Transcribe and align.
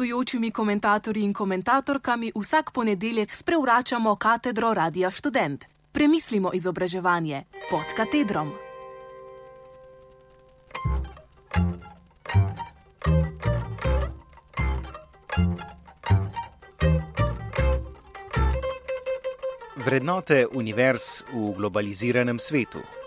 gostujočimi 0.00 0.50
komentatorji 0.50 1.24
in 1.24 1.32
komentatorkami 1.32 2.32
vsak 2.34 2.72
ponedeljek 2.72 3.34
sprevračamo 3.34 4.16
katedro 4.16 4.74
Radia 4.74 5.10
Student. 5.10 5.64
Premislimo 5.92 6.50
izobraževanje 6.54 7.42
pod 7.70 7.84
katedrom. 7.96 8.50
Vrednote 19.84 20.46
univerz 20.54 21.22
v 21.32 21.52
globaliziranem 21.56 22.38
svetu. 22.38 22.99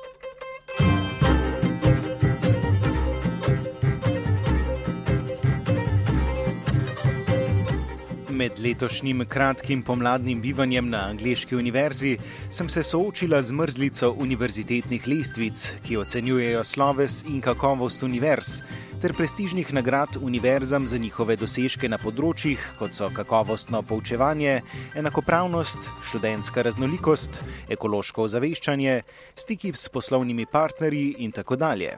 Med 8.33 8.51
letošnjim 8.59 9.25
kratkim 9.29 9.83
pomladnim 9.85 10.39
bivanjem 10.41 10.87
na 10.89 11.03
angliški 11.11 11.55
univerzi 11.55 12.15
sem 12.49 12.69
se 12.69 12.81
soočila 12.83 13.41
z 13.41 13.53
mrzlico 13.53 14.09
univerzitetnih 14.25 15.05
lestvic, 15.07 15.65
ki 15.85 15.97
ocenjujejo 16.01 16.63
sloves 16.63 17.19
in 17.29 17.41
kakovost 17.45 18.03
univerz, 18.03 18.55
ter 19.01 19.13
prestižnih 19.13 19.73
nagrad 19.73 20.17
univerzam 20.21 20.87
za 20.87 20.97
njihove 20.97 21.35
dosežke 21.37 21.89
na 21.89 21.99
področjih, 22.01 22.63
kot 22.79 22.97
so 22.97 23.11
kakovostno 23.13 23.83
poučevanje, 23.85 24.61
enakopravnost, 24.97 25.91
študentska 26.01 26.65
raznolikost, 26.65 27.37
ekološko 27.69 28.25
ozaveščanje, 28.25 28.97
stiki 29.35 29.75
s 29.77 29.93
poslovnimi 29.93 30.49
partnerji 30.49 31.15
in 31.27 31.37
tako 31.37 31.59
dalje. 31.59 31.93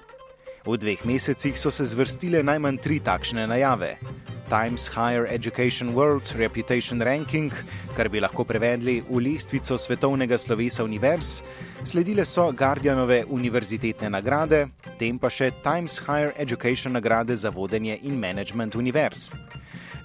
V 0.65 0.77
dveh 0.81 1.05
mesecih 1.05 1.53
so 1.53 1.69
se 1.69 1.85
zvrstile 1.85 2.41
najmanj 2.41 2.81
tri 2.81 2.97
takšne 2.97 3.45
najave. 3.45 4.01
Times 4.49 4.89
Higher 4.89 5.29
Education 5.29 5.93
World 5.93 6.25
Reputation 6.33 7.01
Ranking, 7.05 7.53
kar 7.93 8.09
bi 8.09 8.17
lahko 8.17 8.41
prevedli 8.49 8.97
v 9.05 9.21
lestvico 9.21 9.77
svetovnega 9.77 10.41
slovesa 10.41 10.81
univerz, 10.81 11.45
sledile 11.85 12.25
so 12.25 12.49
Guardianove 12.49 13.29
univerzitetne 13.29 14.09
nagrade, 14.09 14.65
tem 14.97 15.21
pa 15.21 15.29
še 15.29 15.53
Times 15.61 16.01
Higher 16.01 16.33
Education 16.33 16.97
nagrade 16.97 17.37
za 17.37 17.53
vodenje 17.53 18.01
in 18.01 18.17
management 18.17 18.73
univerz. 18.73 19.37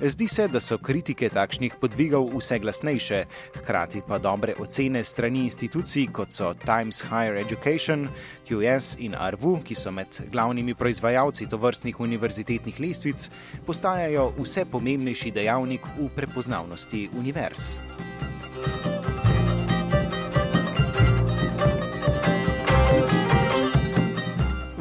Zdi 0.02 0.28
se, 0.28 0.46
da 0.48 0.60
so 0.60 0.78
kritike 0.80 1.28
takšnih 1.28 1.74
podvigov 1.76 2.30
vse 2.32 2.56
glasnejše, 2.58 3.18
hkrati 3.58 4.00
pa 4.08 4.16
dobre 4.18 4.54
ocene 4.56 5.02
strani 5.04 5.42
institucij 5.44 6.06
kot 6.12 6.32
so 6.32 6.54
Times 6.54 7.02
Higher 7.04 7.36
Education, 7.36 8.08
QS 8.48 8.96
in 9.04 9.12
RVU, 9.12 9.58
ki 9.60 9.76
so 9.76 9.92
med 9.92 10.22
glavnimi 10.32 10.74
proizvajalci 10.74 11.50
tovrstnih 11.52 12.00
univerzitetnih 12.00 12.80
lestvic, 12.80 13.28
postajajo 13.66 14.30
vse 14.38 14.64
pomembnejši 14.72 15.34
dejavnik 15.36 15.84
v 15.98 16.08
prepoznavnosti 16.16 17.08
univerz. 17.20 17.76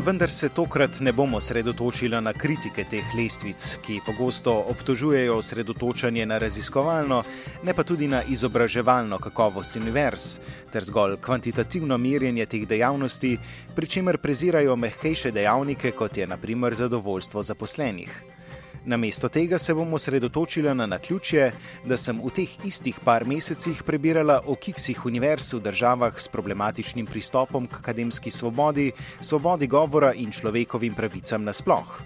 Vendar 0.10 0.32
se 0.32 0.50
tokrat 0.50 1.00
ne 1.00 1.12
bomo 1.14 1.40
sredotočili 1.40 2.22
na 2.22 2.32
kritike 2.34 2.84
teh 2.90 3.12
lestvic, 3.14 3.66
ki 3.86 4.00
pogosto 4.06 4.56
obtožujejo 4.72 5.36
osredotočanje 5.38 6.26
na 6.26 6.40
raziskovalno, 6.42 7.20
ne 7.64 7.76
pa 7.78 7.84
tudi 7.84 8.08
na 8.08 8.24
izobraževalno 8.24 9.20
kakovost 9.22 9.78
univerz, 9.78 10.40
ter 10.74 10.84
zgolj 10.84 11.20
kvantitativno 11.22 11.98
merjenje 11.98 12.46
teh 12.46 12.66
dejavnosti, 12.68 13.36
pri 13.76 13.88
čemer 13.88 14.18
prezirajo 14.18 14.76
mehkejše 14.76 15.32
dejavnike, 15.32 15.92
kot 15.92 16.18
je 16.18 16.28
naprimer 16.28 16.74
zadovoljstvo 16.74 17.44
zaposlenih. 17.44 18.39
Namesto 18.86 19.30
tega 19.30 19.58
se 19.58 19.74
bomo 19.74 19.98
sredotočili 19.98 20.76
na 20.76 20.86
naključje, 20.86 21.52
da 21.86 21.98
sem 21.98 22.22
v 22.24 22.32
teh 22.32 22.66
istih 22.66 23.00
par 23.04 23.26
mesecih 23.26 23.84
prebirala 23.84 24.40
o 24.48 24.56
kiksih 24.56 25.06
univerz 25.06 25.54
v 25.54 25.60
državah 25.60 26.20
s 26.20 26.28
problematičnim 26.28 27.06
pristopom 27.06 27.68
k 27.68 27.82
akademski 27.84 28.32
svobodi, 28.32 28.92
svobodi 29.22 29.68
govora 29.68 30.14
in 30.14 30.32
človekovim 30.32 30.96
pravicam 30.96 31.44
nasploh. 31.44 32.00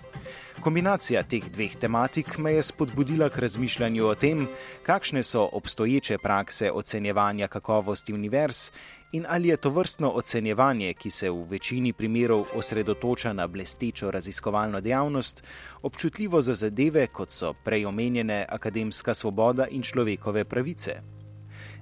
Kombinacija 0.63 1.23
teh 1.23 1.45
dveh 1.51 1.75
tematik 1.75 2.37
me 2.37 2.53
je 2.53 2.61
spodbudila 2.63 3.29
k 3.29 3.37
razmišljanju 3.37 4.05
o 4.07 4.15
tem, 4.15 4.47
kakšne 4.83 5.23
so 5.23 5.49
obstoječe 5.51 6.17
prakse 6.17 6.71
ocenjevanja 6.71 7.47
kakovosti 7.47 8.13
univerz 8.13 8.71
in 9.13 9.25
ali 9.29 9.47
je 9.47 9.57
to 9.57 9.69
vrstno 9.69 10.09
ocenjevanje, 10.09 10.93
ki 10.93 11.09
se 11.09 11.29
v 11.29 11.43
večini 11.49 11.93
primerov 11.93 12.45
osredotoča 12.55 13.33
na 13.33 13.47
blestečo 13.47 14.11
raziskovalno 14.11 14.81
dejavnost, 14.81 15.43
občutljivo 15.81 16.41
za 16.41 16.53
zadeve, 16.53 17.07
kot 17.07 17.31
so 17.31 17.53
prej 17.53 17.85
omenjene 17.85 18.45
akademska 18.49 19.13
svoboda 19.13 19.67
in 19.71 19.81
človekove 19.81 20.45
pravice. 20.45 21.01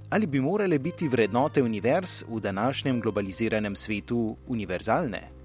Ali 0.10 0.28
bi 0.28 0.40
morale 0.40 0.80
biti 0.80 1.08
vrednote 1.08 1.64
univerz 1.64 2.24
v 2.28 2.40
današnjem 2.40 3.02
globaliziranem 3.02 3.76
svetu 3.76 4.38
univerzalne? 4.48 5.41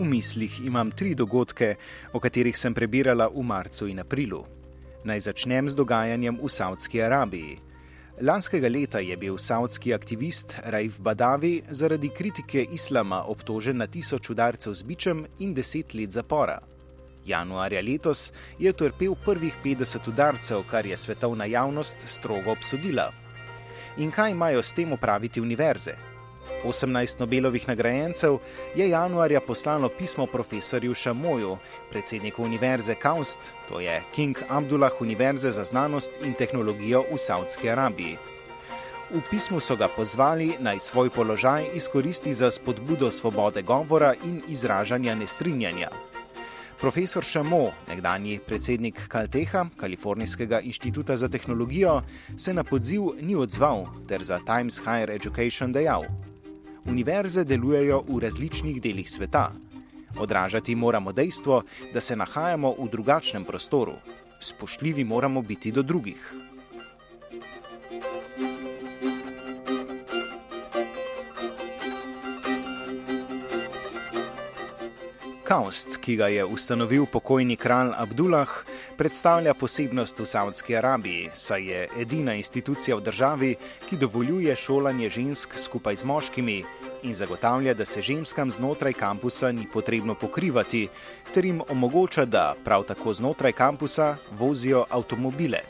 V 0.00 0.04
mislih 0.08 0.60
imam 0.64 0.90
tri 0.90 1.14
dogodke, 1.14 1.74
o 2.12 2.20
katerih 2.20 2.56
sem 2.56 2.72
prebirala 2.72 3.26
v 3.28 3.42
marcu 3.44 3.84
in 3.84 3.98
aprilu. 4.00 4.38
Naj 5.04 5.26
začnem 5.28 5.68
z 5.68 5.76
dogajanjem 5.76 6.38
v 6.40 6.48
Saudski 6.48 7.02
Arabiji. 7.04 7.58
Lanskega 8.24 8.68
leta 8.68 9.00
je 9.04 9.16
bil 9.16 9.36
saudski 9.36 9.92
aktivist 9.94 10.56
Raif 10.64 10.96
Badavi 11.00 11.62
zaradi 11.68 12.08
kritike 12.08 12.64
islama 12.72 13.22
obtožen 13.28 13.76
na 13.76 13.86
tisoč 13.86 14.30
udarcev 14.30 14.74
z 14.74 14.82
bičem 14.88 15.26
in 15.38 15.52
deset 15.54 15.92
let 15.94 16.16
zapora. 16.16 16.60
Januarja 17.26 17.82
letos 17.82 18.32
je 18.58 18.70
utrpel 18.70 19.14
prvih 19.24 19.54
50 19.64 20.08
udarcev, 20.08 20.64
kar 20.70 20.86
je 20.86 20.96
svetovna 20.96 21.44
javnost 21.44 22.08
strogo 22.08 22.52
obsodila. 22.56 23.10
In 23.96 24.10
kaj 24.10 24.32
imajo 24.32 24.62
s 24.62 24.72
tem 24.72 24.92
opraviti 24.92 25.40
univerze? 25.40 26.19
18 26.64 27.20
Nobelovih 27.20 27.68
nagrajencev 27.68 28.38
je 28.74 28.88
januarja 28.88 29.40
poslalo 29.40 29.88
pismo 29.88 30.26
profesorju 30.26 30.94
Šamoju, 30.94 31.56
predsedniku 31.90 32.42
Univerze 32.42 32.94
Kaust, 32.94 33.52
to 33.68 33.80
je 33.80 34.02
King 34.14 34.38
Abdullah 34.48 34.92
Univerze 35.00 35.50
za 35.50 35.64
znanost 35.64 36.10
in 36.24 36.34
tehnologijo 36.34 37.04
v 37.12 37.18
Saudski 37.18 37.70
Arabiji. 37.70 38.16
V 39.10 39.20
pismu 39.30 39.60
so 39.60 39.76
ga 39.76 39.88
pozvali 39.90 40.52
naj 40.60 40.78
svoj 40.78 41.10
položaj 41.10 41.64
izkoristi 41.74 42.34
za 42.34 42.50
spodbudo 42.50 43.10
svobode 43.10 43.62
govora 43.62 44.14
in 44.24 44.42
izražanja 44.48 45.14
nestrinjanja. 45.14 45.88
Profesor 46.80 47.24
Šamo, 47.24 47.72
nekdanji 47.88 48.38
predsednik 48.46 49.08
Kalteha, 49.08 49.66
Kalifornijskega 49.76 50.60
inštituta 50.60 51.16
za 51.16 51.28
tehnologijo, 51.28 52.02
se 52.38 52.54
na 52.54 52.64
podziv 52.64 53.02
ni 53.20 53.36
odzval 53.36 53.86
ter 54.08 54.24
za 54.24 54.38
Times 54.46 54.78
Higher 54.78 55.10
Education 55.10 55.72
dejal: 55.72 56.04
univerze 56.84 57.44
delujejo 57.44 58.02
v 58.08 58.18
različnih 58.20 58.80
delih 58.82 59.10
sveta. 59.10 59.52
Odražati 60.18 60.74
moramo 60.74 61.12
dejstvo, 61.12 61.62
da 61.94 62.00
se 62.00 62.16
nahajamo 62.16 62.74
v 62.78 62.88
drugačnem 62.90 63.44
prostoru. 63.44 63.92
Spoštljivi 64.40 65.04
moramo 65.04 65.42
biti 65.42 65.72
do 65.72 65.82
drugih. 65.82 66.34
Kaust, 75.50 75.96
ki 75.98 76.14
ga 76.16 76.28
je 76.30 76.44
ustanovil 76.44 77.06
pokojni 77.10 77.56
kralj 77.56 77.90
Abdullah, 77.98 78.50
predstavlja 78.96 79.54
posebnost 79.54 80.20
v 80.20 80.26
Saudski 80.26 80.76
Arabiji, 80.76 81.30
saj 81.34 81.64
je 81.66 81.88
edina 81.98 82.36
institucija 82.38 82.96
v 82.96 83.02
državi, 83.02 83.50
ki 83.88 83.98
dovoljuje 83.98 84.54
šolanje 84.56 85.08
žensk 85.10 85.58
skupaj 85.58 85.96
z 85.96 86.06
moškimi 86.06 86.62
in 87.02 87.14
zagotavlja, 87.14 87.74
da 87.74 87.84
se 87.84 88.02
ženskam 88.02 88.50
znotraj 88.50 88.92
kampusa 88.92 89.52
ni 89.52 89.66
potrebno 89.72 90.14
pokrivati, 90.14 90.88
ter 91.34 91.44
jim 91.44 91.62
omogoča, 91.68 92.24
da 92.24 92.54
prav 92.64 92.82
tako 92.82 93.14
znotraj 93.14 93.52
kampusa 93.52 94.16
vozijo 94.30 94.84
avtomobile. 94.90 95.60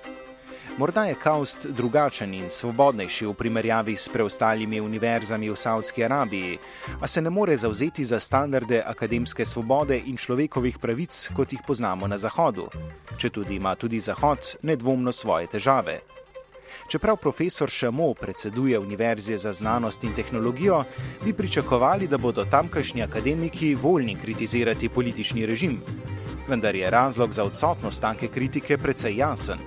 Morda 0.78 1.04
je 1.04 1.14
Kaust 1.14 1.66
drugačen 1.66 2.34
in 2.34 2.50
svobodnejši 2.50 3.26
v 3.26 3.34
primerjavi 3.34 3.96
s 3.96 4.08
preostalimi 4.08 4.80
univerzami 4.80 5.50
v 5.50 5.56
Saudski 5.56 6.04
Arabiji, 6.04 6.58
a 7.00 7.06
se 7.06 7.20
ne 7.22 7.30
more 7.30 7.56
zauzeti 7.56 8.04
za 8.04 8.20
standarde 8.20 8.82
akademske 8.86 9.46
svobode 9.46 9.98
in 10.06 10.16
človekovih 10.16 10.78
pravic, 10.78 11.28
kot 11.36 11.52
jih 11.52 11.60
poznamo 11.66 12.06
na 12.06 12.18
Zahodu, 12.18 12.68
če 13.18 13.30
tudi 13.30 13.54
ima 13.54 13.74
tudi 13.74 14.00
Zahod 14.00 14.56
nedvomno 14.62 15.12
svoje 15.12 15.46
težave. 15.46 16.00
Čeprav 16.90 17.16
profesor 17.16 17.70
Šamo 17.70 18.14
predseduje 18.14 18.78
Univerzi 18.78 19.38
za 19.38 19.52
znanost 19.52 20.04
in 20.04 20.14
tehnologijo, 20.14 20.84
bi 21.24 21.32
pričakovali, 21.32 22.08
da 22.08 22.18
bodo 22.18 22.44
tamkajšnji 22.44 23.02
akademiki 23.02 23.74
voljni 23.74 24.16
kritizirati 24.22 24.88
politični 24.88 25.46
režim. 25.46 25.78
Vendar 26.48 26.74
je 26.74 26.90
razlog 26.90 27.32
za 27.32 27.44
odsotnost 27.44 28.00
take 28.00 28.28
kritike 28.28 28.78
precej 28.78 29.16
jasen. 29.16 29.58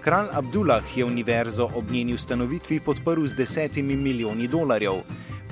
Kralj 0.00 0.26
Abdullah 0.32 0.98
je 0.98 1.04
univerzo 1.04 1.68
ob 1.74 1.90
njeni 1.90 2.14
ustanovitvi 2.14 2.80
podprl 2.80 3.26
z 3.26 3.36
desetimi 3.36 3.96
milijoni 3.96 4.48
dolarjev. 4.48 4.94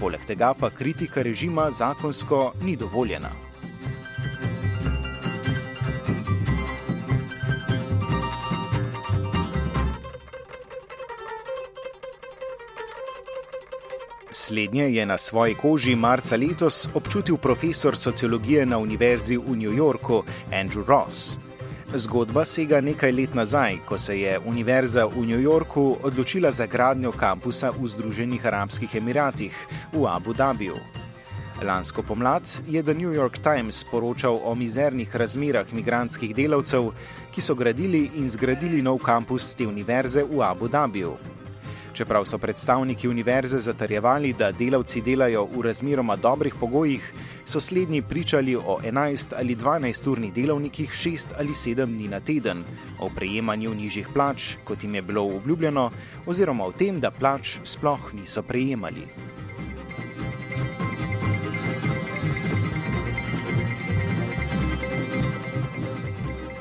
poleg 0.00 0.20
tega 0.26 0.54
pa 0.60 0.70
kritika 0.70 1.22
režima 1.22 1.70
zakonsko 1.70 2.52
ni 2.62 2.76
dovoljena. 2.76 3.30
Slednje 14.36 14.84
je 14.84 15.06
na 15.06 15.18
svoji 15.18 15.54
koži 15.54 15.94
marca 15.96 16.36
letos 16.36 16.88
občutil 16.94 17.36
profesor 17.36 17.96
sociologije 17.96 18.66
na 18.66 18.78
Univerzi 18.78 19.36
v 19.36 19.56
New 19.56 19.72
Yorku 19.76 20.22
Andrew 20.50 20.84
Ross. 20.86 21.38
Zgodba 21.94 22.44
sega 22.44 22.80
nekaj 22.80 23.12
let 23.12 23.34
nazaj, 23.34 23.76
ko 23.86 23.98
se 23.98 24.20
je 24.20 24.38
Univerza 24.46 25.06
v 25.06 25.22
New 25.26 25.40
Yorku 25.40 25.96
odločila 26.02 26.50
za 26.50 26.66
gradnjo 26.66 27.12
kampusa 27.12 27.70
v 27.70 27.88
Združenih 27.88 28.46
arabskih 28.46 28.94
emiratih 28.94 29.54
v 29.92 30.06
Abu 30.10 30.34
Dhabiju. 30.34 30.76
Lansko 31.62 32.02
pomlad 32.02 32.42
je 32.66 32.82
The 32.82 32.94
New 32.94 33.14
York 33.14 33.38
Times 33.38 33.84
poročal 33.84 34.40
o 34.44 34.54
mizernih 34.54 35.16
razmerah 35.16 35.72
migranskih 35.72 36.34
delavcev, 36.34 36.90
ki 37.30 37.40
so 37.40 37.54
gradili 37.54 38.10
in 38.18 38.28
zgradili 38.28 38.82
nov 38.82 38.98
kampus 38.98 39.54
te 39.54 39.66
univerze 39.66 40.26
v 40.26 40.42
Abu 40.42 40.68
Dhabiju. 40.68 41.14
Čeprav 41.94 42.24
so 42.24 42.38
predstavniki 42.38 43.08
univerze 43.08 43.58
zatrjevali, 43.58 44.32
da 44.32 44.52
delavci 44.52 45.00
delajo 45.00 45.44
v 45.44 45.62
razmeroma 45.62 46.16
dobrih 46.16 46.54
pogojih, 46.60 47.12
so 47.46 47.60
slednji 47.60 48.02
pričali 48.02 48.56
o 48.56 48.78
11 48.82 49.34
ali 49.38 49.56
12 49.56 50.10
urnih 50.10 50.32
delovnikih 50.34 50.90
6 50.90 51.26
ali 51.38 51.52
7 51.52 51.86
dni 51.86 52.08
na 52.08 52.20
teden, 52.20 52.64
o 52.98 53.10
prejemanju 53.14 53.74
nižjih 53.74 54.08
plač, 54.14 54.56
kot 54.64 54.82
jim 54.82 54.94
je 54.94 55.02
bilo 55.02 55.22
obljubljeno, 55.36 55.90
oziroma 56.26 56.64
o 56.64 56.72
tem, 56.72 57.00
da 57.00 57.10
plač 57.10 57.58
sploh 57.64 58.14
niso 58.14 58.42
prejemali. 58.42 59.06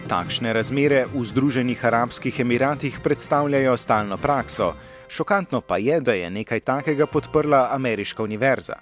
Takšne 0.08 0.54
razmere 0.54 1.06
v 1.14 1.26
Združenih 1.26 1.86
arabskih 1.86 2.40
emiratih 2.40 3.00
predstavljajo 3.04 3.78
stalno 3.78 4.18
prakso. 4.18 4.74
Šokantno 5.14 5.62
pa 5.62 5.78
je, 5.78 6.00
da 6.02 6.14
je 6.14 6.30
nekaj 6.30 6.60
takega 6.60 7.06
podprla 7.06 7.68
ameriška 7.72 8.24
univerza. 8.24 8.74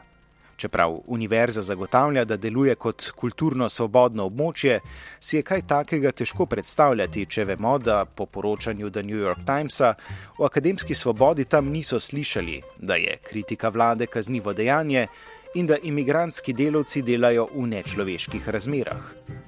Čeprav 0.56 1.00
univerza 1.08 1.62
zagotavlja, 1.62 2.24
da 2.26 2.38
deluje 2.38 2.76
kot 2.76 3.10
kulturno 3.16 3.68
svobodno 3.70 4.30
območje, 4.30 4.78
si 5.20 5.36
je 5.36 5.42
kaj 5.44 5.66
takega 5.68 6.12
težko 6.12 6.46
predstavljati, 6.46 7.26
če 7.26 7.46
vemo, 7.52 7.74
da 7.78 8.06
po 8.06 8.26
poročanju 8.26 8.90
The 8.90 9.04
New 9.04 9.20
York 9.20 9.44
Timesa 9.46 9.94
o 10.38 10.46
akademski 10.46 10.96
svobodi 10.96 11.46
tam 11.46 11.68
niso 11.68 12.00
slišali, 12.00 12.62
da 12.78 12.96
je 12.96 13.18
kritika 13.28 13.70
vlade 13.70 14.08
kaznivo 14.08 14.54
dejanje 14.54 15.08
in 15.56 15.68
da 15.68 15.84
imigrantski 15.84 16.54
delavci 16.54 17.02
delajo 17.02 17.50
v 17.56 17.68
nečloveških 17.76 18.50
razmerah. 18.50 19.41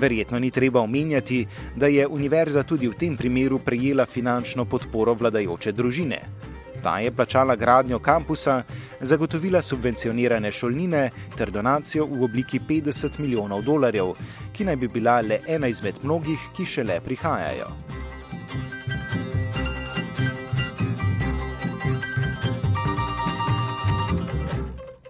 Verjetno 0.00 0.38
ni 0.38 0.50
treba 0.50 0.80
omenjati, 0.80 1.46
da 1.76 1.86
je 1.86 2.06
univerza 2.06 2.62
tudi 2.62 2.88
v 2.88 2.94
tem 2.94 3.16
primeru 3.16 3.58
prejela 3.58 4.06
finančno 4.06 4.64
podporo 4.64 5.14
vladajoče 5.14 5.72
družine. 5.72 6.20
Ta 6.82 6.98
je 6.98 7.10
plačala 7.10 7.56
gradnjo 7.56 7.98
kampusa, 7.98 8.62
zagotovila 9.00 9.62
subvencionirane 9.62 10.52
šolnine 10.52 11.10
ter 11.36 11.50
donacijo 11.50 12.06
v 12.06 12.22
obliki 12.24 12.60
50 12.68 13.18
milijonov 13.18 13.64
dolarjev, 13.64 14.12
ki 14.52 14.64
naj 14.64 14.76
bi 14.76 14.88
bila 14.88 15.20
le 15.20 15.40
ena 15.48 15.68
izmed 15.68 16.04
mnogih, 16.04 16.38
ki 16.56 16.66
šele 16.66 17.00
prihajajo. 17.00 17.85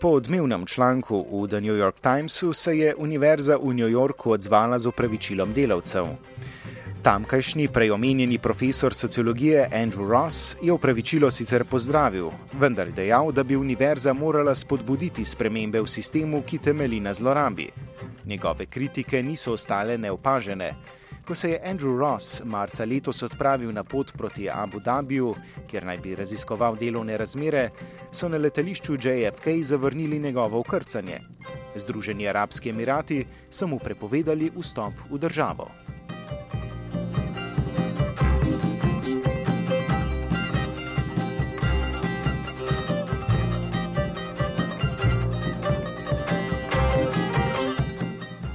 Po 0.06 0.10
odmevnem 0.10 0.66
članku 0.66 1.18
v 1.18 1.48
The 1.48 1.60
New 1.60 1.74
York 1.74 2.00
Timesu 2.00 2.52
se 2.52 2.76
je 2.76 2.94
Univerza 2.94 3.56
v 3.56 3.74
New 3.74 3.90
Yorku 3.90 4.30
odzvala 4.30 4.78
z 4.78 4.86
upravičilom 4.86 5.52
delavcev. 5.52 6.06
Tamkajšnji 7.02 7.68
preomenjeni 7.68 8.38
profesor 8.38 8.94
sociologije 8.94 9.68
Andrew 9.72 10.10
Ross 10.10 10.56
je 10.62 10.72
upravičilo 10.72 11.30
sicer 11.30 11.64
pozdravil, 11.64 12.30
vendar 12.52 12.92
dejal, 12.94 13.32
da 13.32 13.42
bi 13.42 13.56
univerza 13.56 14.12
morala 14.12 14.54
spodbuditi 14.54 15.24
spremembe 15.24 15.82
v 15.82 15.86
sistemu, 15.86 16.42
ki 16.46 16.58
temeli 16.58 17.00
na 17.00 17.14
zlorabi. 17.14 17.66
Njegove 18.26 18.66
kritike 18.66 19.22
niso 19.22 19.52
ostale 19.52 19.98
neopažene. 19.98 20.70
Ko 21.26 21.34
se 21.34 21.50
je 21.50 21.60
Andrew 21.64 21.98
Ross 21.98 22.42
marca 22.44 22.84
letos 22.84 23.22
odpravil 23.22 23.72
na 23.72 23.84
pot 23.84 24.12
proti 24.12 24.50
Abu 24.50 24.78
Dhabiju, 24.80 25.34
kjer 25.66 25.84
naj 25.84 25.98
bi 25.98 26.14
raziskoval 26.14 26.76
delovne 26.78 27.16
razmere, 27.16 27.70
so 28.12 28.28
na 28.28 28.38
letališču 28.38 28.94
JFK 28.94 29.48
zavrnili 29.62 30.20
njegovo 30.20 30.60
ukrcanje. 30.60 31.18
Združeni 31.76 32.28
arabski 32.28 32.70
emirati 32.70 33.26
so 33.50 33.66
mu 33.66 33.78
prepovedali 33.78 34.52
vstop 34.54 34.92
v 35.10 35.18
državo. 35.18 35.66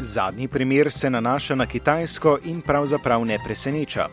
Zadnji 0.03 0.47
primer 0.47 0.91
se 0.91 1.09
nanaša 1.09 1.55
na 1.55 1.65
Kitajsko 1.65 2.37
in 2.45 2.61
pravzaprav 2.61 3.25
ne 3.25 3.37
preseneča. 3.45 4.07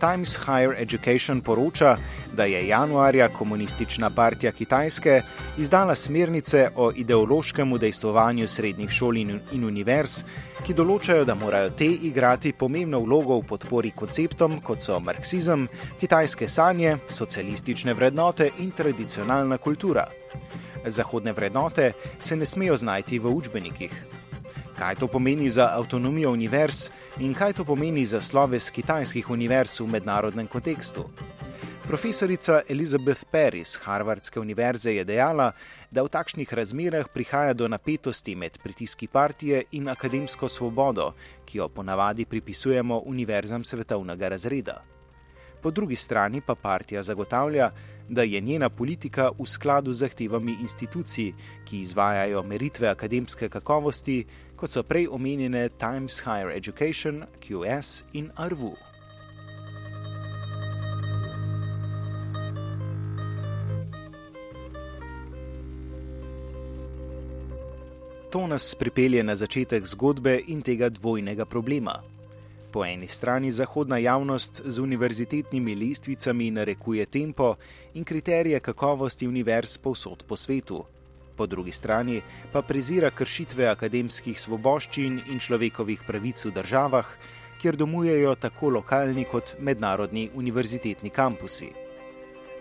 Times 0.00 0.38
Higher 0.38 0.74
Education 0.78 1.40
poroča, 1.40 1.96
da 2.32 2.44
je 2.44 2.68
januarja 2.68 3.28
komunistična 3.28 4.10
partija 4.10 4.52
Kitajske 4.52 5.22
izdala 5.58 5.94
smernice 5.94 6.68
o 6.76 6.92
ideološkem 6.96 7.72
udejstvovanju 7.72 8.48
srednjih 8.48 8.90
šol 8.90 9.16
in 9.16 9.64
univerz, 9.64 10.22
ki 10.66 10.74
določajo, 10.74 11.24
da 11.24 11.34
morajo 11.34 11.70
te 11.70 11.86
igrati 11.86 12.52
pomembno 12.52 13.00
vlogo 13.00 13.36
v 13.40 13.46
podpori 13.48 13.90
konceptom, 13.90 14.60
kot 14.64 14.80
so 14.82 15.00
marksizem, 15.00 15.68
kitajske 16.00 16.48
sanje, 16.48 16.96
socialistične 17.08 17.94
vrednote 17.94 18.48
in 18.58 18.70
tradicionalna 18.70 19.58
kultura. 19.58 20.06
Zahodne 20.86 21.32
vrednote 21.32 21.92
se 22.18 22.36
ne 22.36 22.46
smejo 22.46 22.76
znajti 22.76 23.18
v 23.18 23.34
učbenikih 23.34 24.17
kaj 24.78 24.94
to 24.94 25.06
pomeni 25.08 25.50
za 25.50 25.70
avtonomijo 25.74 26.32
univerz 26.32 26.90
in 27.20 27.34
kaj 27.34 27.52
to 27.52 27.64
pomeni 27.64 28.06
za 28.06 28.20
sloves 28.20 28.70
kitajskih 28.70 29.30
univerz 29.30 29.80
v 29.80 29.86
mednarodnem 29.86 30.46
kontekstu. 30.46 31.04
Profesorica 31.88 32.62
Elizabeth 32.68 33.24
Perry 33.32 33.64
z 33.64 33.80
Harvardske 33.82 34.40
univerze 34.40 34.92
je 34.94 35.04
dejala, 35.04 35.52
da 35.90 36.02
v 36.02 36.08
takšnih 36.08 36.54
razmerah 36.54 37.08
prihaja 37.08 37.54
do 37.54 37.68
napetosti 37.68 38.36
med 38.36 38.58
pritiski 38.62 39.08
partije 39.08 39.64
in 39.72 39.88
akademsko 39.88 40.48
svobodo, 40.48 41.14
ki 41.44 41.58
jo 41.58 41.68
ponavadi 41.68 42.24
pripisujemo 42.24 43.02
univerzam 43.06 43.64
svetovnega 43.64 44.28
razreda. 44.28 44.82
Po 45.62 45.70
drugi 45.70 45.96
strani 45.96 46.40
pa 46.40 46.54
partija 46.54 47.02
zagotavlja, 47.02 47.70
da 48.08 48.22
je 48.22 48.40
njena 48.40 48.68
politika 48.68 49.30
v 49.38 49.46
skladu 49.46 49.92
z 49.92 49.98
zahtevami 49.98 50.56
institucij, 50.60 51.32
ki 51.64 51.78
izvajajo 51.78 52.42
meritve 52.42 52.88
akademske 52.88 53.48
kakovosti, 53.48 54.24
kot 54.58 54.70
so 54.74 54.82
prej 54.82 55.06
omenjene 55.14 55.68
Times 55.78 56.20
Higher 56.24 56.50
Education, 56.50 57.22
QS 57.40 58.02
in 58.12 58.30
RVU. 58.50 58.74
To 68.30 68.46
nas 68.46 68.74
pripelje 68.74 69.22
na 69.22 69.36
začetek 69.36 69.86
zgodbe 69.86 70.40
in 70.46 70.62
tega 70.62 70.88
dvojnega 70.88 71.46
problema. 71.46 71.94
Po 72.72 72.84
eni 72.84 73.08
strani 73.08 73.50
zahodna 73.50 73.98
javnost 73.98 74.62
z 74.64 74.78
univerzitetnimi 74.78 75.74
listvicami 75.74 76.50
narekuje 76.50 77.06
tempo 77.06 77.54
in 77.94 78.04
kriterije 78.04 78.60
kakovosti 78.60 79.28
univerz 79.28 79.78
povsod 79.78 80.24
po 80.28 80.36
svetu, 80.36 80.84
po 81.38 81.46
drugi 81.46 81.72
strani 81.72 82.20
pa 82.52 82.62
prezira 82.62 83.10
kršitve 83.10 83.68
akademskih 83.70 84.40
svoboščin 84.40 85.20
in 85.30 85.38
človekovih 85.38 86.02
pravic 86.06 86.44
v 86.44 86.52
državah, 86.58 87.06
kjer 87.62 87.78
domujejo 87.78 88.34
tako 88.34 88.74
lokalni 88.80 89.24
kot 89.24 89.54
mednarodni 89.58 90.28
univerzitetni 90.34 91.10
kampusi. 91.10 91.70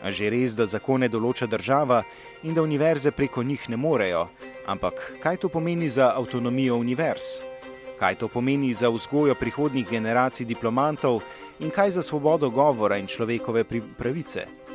A 0.06 0.14
že 0.14 0.30
res, 0.30 0.54
da 0.54 0.70
zakone 0.70 1.10
določa 1.10 1.50
država 1.50 2.04
in 2.46 2.54
da 2.54 2.62
univerze 2.62 3.12
preko 3.12 3.44
njih 3.44 3.70
ne 3.74 3.82
morejo, 3.82 4.28
ampak 4.70 5.14
kaj 5.26 5.42
to 5.42 5.50
pomeni 5.50 5.90
za 5.90 6.14
avtonomijo 6.14 6.78
univerz? 6.78 7.58
kaj 8.00 8.16
to 8.16 8.28
pomeni 8.28 8.74
za 8.74 8.90
vzgojo 8.90 9.36
prihodnjih 9.36 9.90
generacij 9.90 10.46
diplomantov 10.46 11.22
in 11.60 11.70
kaj 11.70 11.92
za 11.92 12.02
svobodo 12.02 12.50
govora 12.50 12.98
in 12.98 13.08
človekove 13.08 13.64
pravice. 13.98 14.67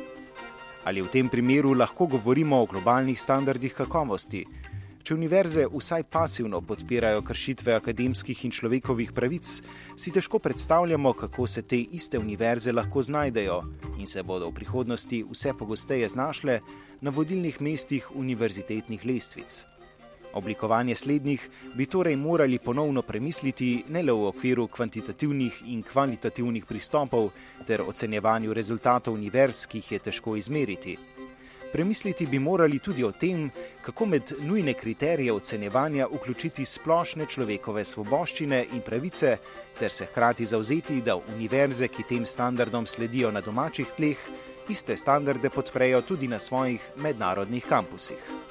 Ali 0.83 1.01
v 1.01 1.07
tem 1.07 1.29
primeru 1.29 1.73
lahko 1.73 2.07
govorimo 2.07 2.59
o 2.59 2.65
globalnih 2.67 3.19
standardih 3.19 3.73
kakovosti? 3.73 4.43
Če 5.03 5.15
univerze 5.15 5.65
vsaj 5.67 6.03
pasivno 6.11 6.61
podpirajo 6.63 7.23
kršitve 7.27 7.73
akademskih 7.75 8.45
in 8.47 8.51
človekovih 8.55 9.11
pravic, 9.15 9.49
si 9.95 10.13
težko 10.15 10.39
predstavljamo, 10.39 11.11
kako 11.13 11.47
se 11.47 11.63
te 11.67 11.79
iste 11.79 12.19
univerze 12.19 12.71
lahko 12.71 13.03
znajdejo 13.03 13.59
in 13.97 14.07
se 14.07 14.23
bodo 14.23 14.47
v 14.51 14.55
prihodnosti 14.59 15.23
vse 15.31 15.53
pogosteje 15.59 16.07
znašle 16.09 16.59
na 17.01 17.11
vodilnih 17.11 17.61
mestih 17.61 18.11
univerzitetnih 18.15 19.05
lestvic. 19.05 19.72
Oblikovanje 20.33 20.95
slednjih 20.95 21.49
bi 21.75 21.85
torej 21.85 22.15
morali 22.15 22.59
ponovno 22.59 23.01
premisliti 23.01 23.83
ne 23.89 24.03
le 24.03 24.13
v 24.13 24.27
okviru 24.27 24.67
kvantitativnih 24.67 25.61
in 25.65 25.83
kvalitativnih 25.83 26.65
pristopov 26.65 27.29
ter 27.67 27.81
ocenjevanju 27.81 28.53
rezultatov 28.53 29.13
univerz, 29.13 29.65
ki 29.67 29.77
jih 29.77 29.91
je 29.91 29.99
težko 29.99 30.35
izmeriti. 30.35 30.97
Premisliti 31.73 32.25
bi 32.25 32.39
morali 32.39 32.79
tudi 32.79 33.03
o 33.03 33.11
tem, 33.11 33.49
kako 33.81 34.05
med 34.05 34.31
nujne 34.39 34.73
kriterije 34.73 35.33
ocenjevanja 35.33 36.07
vključiti 36.11 36.65
splošne 36.65 37.25
človekove 37.25 37.85
svoboščine 37.85 38.65
in 38.73 38.81
pravice, 38.85 39.37
ter 39.79 39.91
se 39.91 40.05
hkrati 40.05 40.45
zauzeti, 40.45 41.01
da 41.01 41.15
univerze, 41.15 41.87
ki 41.87 42.05
tem 42.09 42.25
standardom 42.25 42.85
sledijo 42.85 43.31
na 43.31 43.41
domačih 43.41 43.89
tleh, 43.97 44.21
iste 44.69 44.97
standarde 44.97 45.49
podprejo 45.49 46.01
tudi 46.01 46.27
na 46.27 46.39
svojih 46.39 46.89
mednarodnih 46.95 47.65
kampusih. 47.65 48.42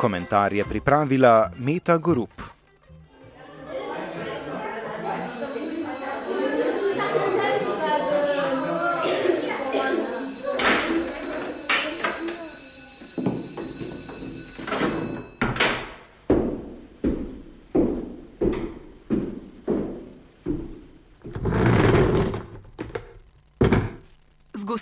Komentar 0.00 0.48
je 0.56 0.64
pripravila 0.64 1.52
Meta 1.60 2.00
Group. 2.00 2.49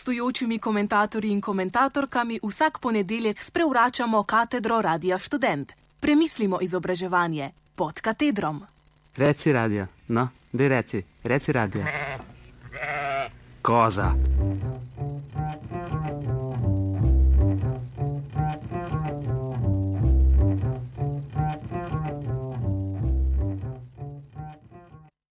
Gostujočimi 0.08 0.58
komentatorji 0.58 1.30
in 1.30 1.40
komentatorkami 1.40 2.40
vsak 2.42 2.78
ponedeljek 2.78 3.42
sprevračamo 3.42 4.22
katedro 4.22 4.80
Radia 4.82 5.18
Student. 5.18 5.72
Premislimo 6.00 6.58
izobraževanje 6.60 7.50
pod 7.74 8.00
katedrom. 8.00 8.62
Reci 9.16 9.52
radio, 9.52 9.86
no, 10.08 10.28
dej 10.52 10.68
reci, 10.68 11.02
reci 11.24 11.52
radio. 11.52 11.84
Koza. 13.62 14.14